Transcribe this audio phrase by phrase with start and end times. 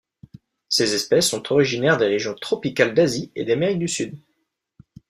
[0.67, 4.17] Ses espèces sont originaires des régions tropicales d'Asie et d'Amérique du Sud.